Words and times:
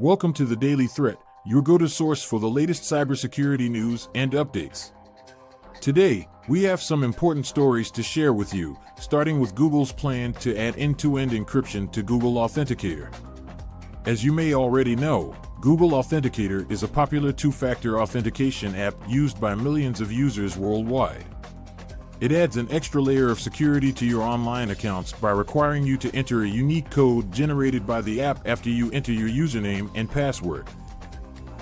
Welcome 0.00 0.32
to 0.32 0.46
the 0.46 0.56
Daily 0.56 0.86
Threat, 0.86 1.18
your 1.44 1.60
go 1.60 1.76
to 1.76 1.86
source 1.86 2.22
for 2.22 2.40
the 2.40 2.48
latest 2.48 2.84
cybersecurity 2.84 3.68
news 3.68 4.08
and 4.14 4.32
updates. 4.32 4.92
Today, 5.82 6.26
we 6.48 6.62
have 6.62 6.80
some 6.80 7.04
important 7.04 7.44
stories 7.44 7.90
to 7.90 8.02
share 8.02 8.32
with 8.32 8.54
you, 8.54 8.78
starting 8.98 9.38
with 9.38 9.54
Google's 9.54 9.92
plan 9.92 10.32
to 10.40 10.56
add 10.56 10.74
end 10.78 10.98
to 11.00 11.18
end 11.18 11.32
encryption 11.32 11.92
to 11.92 12.02
Google 12.02 12.36
Authenticator. 12.36 13.12
As 14.06 14.24
you 14.24 14.32
may 14.32 14.54
already 14.54 14.96
know, 14.96 15.36
Google 15.60 15.90
Authenticator 15.90 16.70
is 16.72 16.82
a 16.82 16.88
popular 16.88 17.30
two 17.30 17.52
factor 17.52 18.00
authentication 18.00 18.74
app 18.76 18.94
used 19.06 19.38
by 19.38 19.54
millions 19.54 20.00
of 20.00 20.10
users 20.10 20.56
worldwide. 20.56 21.26
It 22.20 22.32
adds 22.32 22.58
an 22.58 22.70
extra 22.70 23.00
layer 23.00 23.30
of 23.30 23.40
security 23.40 23.94
to 23.94 24.04
your 24.04 24.20
online 24.20 24.70
accounts 24.70 25.12
by 25.12 25.30
requiring 25.30 25.84
you 25.84 25.96
to 25.96 26.14
enter 26.14 26.42
a 26.42 26.48
unique 26.48 26.90
code 26.90 27.32
generated 27.32 27.86
by 27.86 28.02
the 28.02 28.20
app 28.20 28.46
after 28.46 28.68
you 28.68 28.90
enter 28.92 29.10
your 29.10 29.30
username 29.30 29.90
and 29.94 30.10
password. 30.10 30.68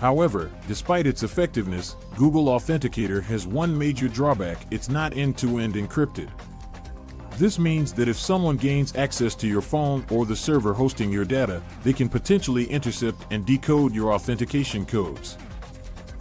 However, 0.00 0.52
despite 0.68 1.08
its 1.08 1.24
effectiveness, 1.24 1.96
Google 2.14 2.44
Authenticator 2.44 3.20
has 3.24 3.48
one 3.48 3.76
major 3.76 4.06
drawback 4.06 4.58
it's 4.70 4.88
not 4.88 5.16
end 5.16 5.36
to 5.38 5.58
end 5.58 5.74
encrypted. 5.74 6.30
This 7.36 7.58
means 7.58 7.92
that 7.94 8.06
if 8.06 8.16
someone 8.16 8.56
gains 8.56 8.94
access 8.94 9.34
to 9.36 9.48
your 9.48 9.60
phone 9.60 10.06
or 10.08 10.24
the 10.24 10.36
server 10.36 10.72
hosting 10.72 11.10
your 11.10 11.24
data, 11.24 11.60
they 11.82 11.92
can 11.92 12.08
potentially 12.08 12.66
intercept 12.66 13.26
and 13.32 13.44
decode 13.44 13.92
your 13.92 14.12
authentication 14.12 14.86
codes. 14.86 15.36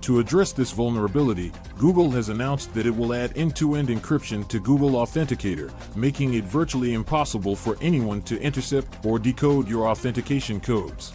To 0.00 0.18
address 0.18 0.50
this 0.52 0.72
vulnerability, 0.72 1.52
Google 1.78 2.10
has 2.12 2.30
announced 2.30 2.72
that 2.72 2.86
it 2.86 2.96
will 2.96 3.12
add 3.12 3.36
end 3.36 3.54
to 3.56 3.74
end 3.74 3.88
encryption 3.88 4.48
to 4.48 4.58
Google 4.58 4.92
Authenticator, 4.92 5.70
making 5.94 6.32
it 6.32 6.44
virtually 6.44 6.94
impossible 6.94 7.54
for 7.54 7.76
anyone 7.82 8.22
to 8.22 8.40
intercept 8.40 9.04
or 9.04 9.18
decode 9.18 9.68
your 9.68 9.86
authentication 9.86 10.58
codes. 10.58 11.14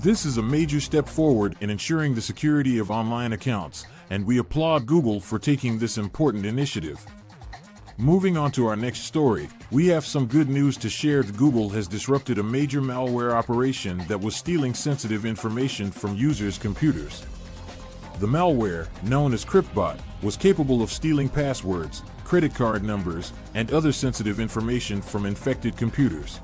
This 0.00 0.26
is 0.26 0.36
a 0.36 0.42
major 0.42 0.80
step 0.80 1.08
forward 1.08 1.56
in 1.62 1.70
ensuring 1.70 2.14
the 2.14 2.20
security 2.20 2.76
of 2.76 2.90
online 2.90 3.32
accounts, 3.32 3.86
and 4.10 4.26
we 4.26 4.36
applaud 4.36 4.84
Google 4.84 5.18
for 5.18 5.38
taking 5.38 5.78
this 5.78 5.96
important 5.96 6.44
initiative. 6.44 7.02
Moving 7.96 8.36
on 8.36 8.52
to 8.52 8.66
our 8.66 8.76
next 8.76 9.04
story, 9.04 9.48
we 9.70 9.86
have 9.86 10.04
some 10.04 10.26
good 10.26 10.50
news 10.50 10.76
to 10.78 10.90
share 10.90 11.22
Google 11.22 11.70
has 11.70 11.88
disrupted 11.88 12.38
a 12.38 12.42
major 12.42 12.82
malware 12.82 13.32
operation 13.32 13.96
that 14.08 14.20
was 14.20 14.36
stealing 14.36 14.74
sensitive 14.74 15.24
information 15.24 15.90
from 15.90 16.16
users' 16.16 16.58
computers. 16.58 17.24
The 18.20 18.26
malware, 18.28 18.86
known 19.02 19.34
as 19.34 19.44
CryptBot, 19.44 19.98
was 20.22 20.36
capable 20.36 20.82
of 20.82 20.92
stealing 20.92 21.28
passwords, 21.28 22.02
credit 22.22 22.54
card 22.54 22.84
numbers, 22.84 23.32
and 23.54 23.72
other 23.72 23.90
sensitive 23.90 24.38
information 24.38 25.02
from 25.02 25.26
infected 25.26 25.76
computers. 25.76 26.40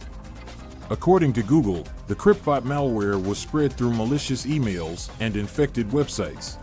According 0.91 1.33
to 1.35 1.45
Google, 1.45 1.87
the 2.09 2.17
CryptBot 2.17 2.63
malware 2.63 3.25
was 3.25 3.39
spread 3.39 3.73
through 3.73 3.95
malicious 3.95 4.47
emails 4.47 5.11
and 5.21 5.37
infected 5.37 5.89
websites. 5.91 6.57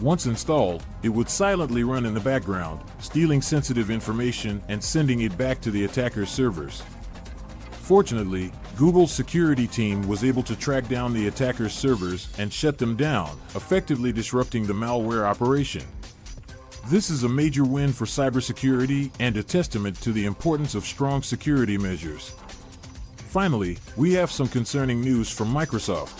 Once 0.00 0.26
installed, 0.26 0.84
it 1.04 1.08
would 1.08 1.30
silently 1.30 1.84
run 1.84 2.04
in 2.04 2.12
the 2.12 2.20
background, 2.20 2.80
stealing 2.98 3.40
sensitive 3.40 3.88
information 3.88 4.60
and 4.68 4.82
sending 4.82 5.20
it 5.20 5.38
back 5.38 5.60
to 5.60 5.70
the 5.70 5.84
attacker's 5.84 6.28
servers. 6.28 6.82
Fortunately, 7.88 8.52
Google's 8.76 9.10
security 9.10 9.66
team 9.66 10.06
was 10.06 10.22
able 10.22 10.42
to 10.42 10.54
track 10.54 10.88
down 10.88 11.14
the 11.14 11.28
attacker's 11.28 11.72
servers 11.72 12.28
and 12.36 12.52
shut 12.52 12.76
them 12.76 12.96
down, 12.96 13.30
effectively 13.54 14.12
disrupting 14.12 14.66
the 14.66 14.74
malware 14.74 15.24
operation. 15.24 15.84
This 16.88 17.08
is 17.08 17.24
a 17.24 17.28
major 17.30 17.64
win 17.64 17.94
for 17.94 18.04
cybersecurity 18.04 19.10
and 19.20 19.38
a 19.38 19.42
testament 19.42 19.98
to 20.02 20.12
the 20.12 20.26
importance 20.26 20.74
of 20.74 20.84
strong 20.84 21.22
security 21.22 21.78
measures. 21.78 22.34
Finally, 23.16 23.78
we 23.96 24.12
have 24.12 24.30
some 24.30 24.48
concerning 24.48 25.00
news 25.00 25.30
from 25.30 25.48
Microsoft. 25.48 26.12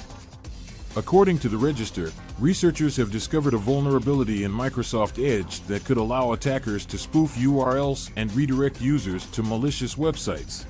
According 0.97 1.39
to 1.41 1.51
the 1.51 1.59
Register, 1.59 2.13
researchers 2.39 2.97
have 2.97 3.13
discovered 3.13 3.53
a 3.53 3.59
vulnerability 3.59 4.45
in 4.45 4.51
Microsoft 4.51 5.23
Edge 5.23 5.61
that 5.67 5.85
could 5.85 5.99
allow 5.99 6.33
attackers 6.33 6.87
to 6.87 6.97
spoof 6.97 7.35
URLs 7.35 8.11
and 8.17 8.35
redirect 8.35 8.81
users 8.81 9.27
to 9.33 9.43
malicious 9.43 9.97
websites. 9.97 10.65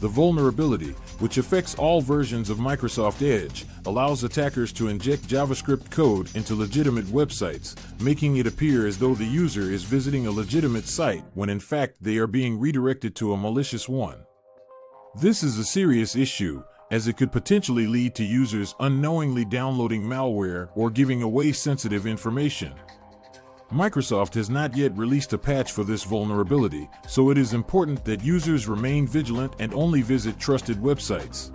The 0.00 0.08
vulnerability, 0.08 0.94
which 1.18 1.38
affects 1.38 1.74
all 1.74 2.00
versions 2.00 2.50
of 2.50 2.58
Microsoft 2.58 3.20
Edge, 3.20 3.66
allows 3.84 4.22
attackers 4.22 4.72
to 4.74 4.86
inject 4.86 5.26
JavaScript 5.26 5.90
code 5.90 6.34
into 6.36 6.54
legitimate 6.54 7.06
websites, 7.06 7.74
making 8.00 8.36
it 8.36 8.46
appear 8.46 8.86
as 8.86 8.96
though 8.96 9.16
the 9.16 9.24
user 9.24 9.72
is 9.72 9.82
visiting 9.82 10.28
a 10.28 10.30
legitimate 10.30 10.86
site 10.86 11.24
when 11.34 11.50
in 11.50 11.58
fact 11.58 11.96
they 12.00 12.16
are 12.18 12.28
being 12.28 12.60
redirected 12.60 13.16
to 13.16 13.32
a 13.32 13.36
malicious 13.36 13.88
one. 13.88 14.18
This 15.20 15.42
is 15.42 15.58
a 15.58 15.64
serious 15.64 16.14
issue, 16.14 16.62
as 16.92 17.08
it 17.08 17.16
could 17.16 17.32
potentially 17.32 17.88
lead 17.88 18.14
to 18.14 18.24
users 18.24 18.76
unknowingly 18.78 19.44
downloading 19.44 20.02
malware 20.02 20.68
or 20.76 20.90
giving 20.90 21.22
away 21.22 21.50
sensitive 21.50 22.06
information. 22.06 22.72
Microsoft 23.72 24.32
has 24.32 24.48
not 24.48 24.74
yet 24.74 24.96
released 24.96 25.34
a 25.34 25.38
patch 25.38 25.72
for 25.72 25.84
this 25.84 26.02
vulnerability, 26.02 26.88
so 27.06 27.28
it 27.28 27.36
is 27.36 27.52
important 27.52 28.02
that 28.06 28.24
users 28.24 28.66
remain 28.66 29.06
vigilant 29.06 29.52
and 29.58 29.74
only 29.74 30.00
visit 30.00 30.38
trusted 30.38 30.78
websites. 30.78 31.50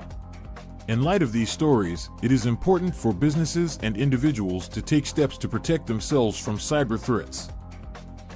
In 0.89 1.01
light 1.01 1.23
of 1.23 1.31
these 1.31 1.49
stories, 1.49 2.11
it 2.21 2.31
is 2.31 2.45
important 2.45 2.95
for 2.95 3.13
businesses 3.13 3.79
and 3.81 3.97
individuals 3.97 4.67
to 4.67 4.81
take 4.81 5.07
steps 5.07 5.39
to 5.39 5.47
protect 5.47 5.87
themselves 5.87 6.37
from 6.37 6.59
cyber 6.59 6.99
threats. 6.99 7.49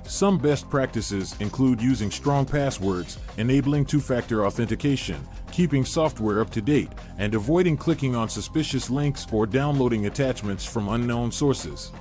Some 0.06 0.40
best 0.40 0.68
practices 0.72 1.36
include 1.40 1.80
using 1.80 2.10
strong 2.10 2.46
passwords, 2.46 3.20
enabling 3.38 3.86
two 3.86 4.00
factor 4.00 4.48
authentication, 4.48 5.28
keeping 5.52 5.86
software 5.86 6.40
up 6.40 6.50
to 6.52 6.62
date, 6.62 6.90
and 7.20 7.36
avoiding 7.36 7.78
clicking 7.78 8.16
on 8.16 8.28
suspicious 8.28 8.90
links 8.90 9.28
or 9.32 9.46
downloading 9.46 10.08
attachments 10.08 10.66
from 10.66 10.90
unknown 10.90 11.32
sources. 11.32 11.92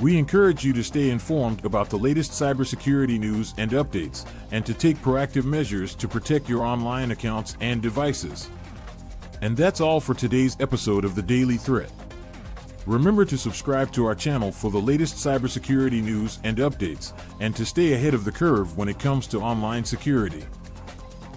We 0.00 0.16
encourage 0.16 0.64
you 0.64 0.72
to 0.72 0.82
stay 0.82 1.10
informed 1.10 1.66
about 1.66 1.90
the 1.90 1.98
latest 1.98 2.30
cybersecurity 2.30 3.20
news 3.20 3.52
and 3.58 3.72
updates, 3.72 4.24
and 4.50 4.64
to 4.64 4.72
take 4.72 4.96
proactive 5.02 5.44
measures 5.44 5.94
to 5.96 6.08
protect 6.08 6.48
your 6.48 6.62
online 6.62 7.10
accounts 7.10 7.54
and 7.60 7.82
devices. 7.82 8.48
And 9.42 9.54
that's 9.54 9.82
all 9.82 10.00
for 10.00 10.14
today's 10.14 10.56
episode 10.58 11.04
of 11.04 11.14
the 11.14 11.22
Daily 11.22 11.58
Threat. 11.58 11.92
Remember 12.86 13.26
to 13.26 13.36
subscribe 13.36 13.92
to 13.92 14.06
our 14.06 14.14
channel 14.14 14.50
for 14.50 14.70
the 14.70 14.80
latest 14.80 15.16
cybersecurity 15.16 16.02
news 16.02 16.38
and 16.44 16.56
updates, 16.56 17.12
and 17.40 17.54
to 17.54 17.66
stay 17.66 17.92
ahead 17.92 18.14
of 18.14 18.24
the 18.24 18.32
curve 18.32 18.78
when 18.78 18.88
it 18.88 18.98
comes 18.98 19.26
to 19.26 19.42
online 19.42 19.84
security. 19.84 20.44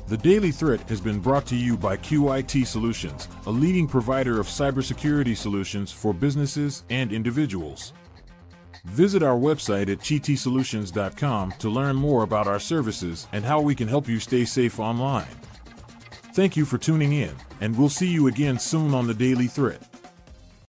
The 0.08 0.18
Daily 0.18 0.52
Threat 0.52 0.88
has 0.88 1.02
been 1.02 1.20
brought 1.20 1.46
to 1.48 1.56
you 1.58 1.76
by 1.76 1.98
QIT 1.98 2.66
Solutions, 2.66 3.28
a 3.46 3.52
leading 3.52 3.88
provider 3.88 4.40
of 4.40 4.48
cybersecurity 4.48 5.36
solutions 5.36 5.92
for 5.92 6.14
businesses 6.14 6.86
and 6.90 7.12
individuals. 7.12 7.92
Visit 8.86 9.24
our 9.24 9.38
website 9.38 9.90
at 9.90 10.00
qtsolutions.com 10.00 11.54
to 11.60 11.70
learn 11.70 11.96
more 11.96 12.24
about 12.24 12.48
our 12.48 12.60
services 12.60 13.28
and 13.32 13.46
how 13.46 13.62
we 13.62 13.76
can 13.76 13.88
help 13.88 14.08
you 14.08 14.20
stay 14.20 14.46
safe 14.46 14.80
online. 14.80 15.36
Thank 16.34 16.58
you 16.58 16.66
for 16.66 16.78
tuning 16.78 17.14
in, 17.14 17.34
and 17.62 17.78
we'll 17.78 17.90
see 17.90 18.08
you 18.08 18.28
again 18.28 18.60
soon 18.60 18.94
on 18.94 19.08
the 19.08 19.14
Daily 19.14 19.48
Threat. 19.48 19.93